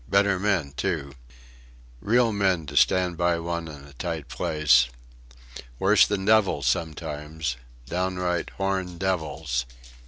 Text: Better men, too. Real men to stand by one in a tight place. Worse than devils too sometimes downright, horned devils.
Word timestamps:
Better 0.07 0.39
men, 0.39 0.71
too. 0.75 1.13
Real 2.01 2.31
men 2.31 2.65
to 2.65 2.75
stand 2.75 3.17
by 3.17 3.37
one 3.37 3.67
in 3.67 3.83
a 3.85 3.93
tight 3.93 4.29
place. 4.29 4.87
Worse 5.77 6.07
than 6.07 6.25
devils 6.25 6.65
too 6.65 6.71
sometimes 6.71 7.55
downright, 7.85 8.49
horned 8.57 8.99
devils. 8.99 9.67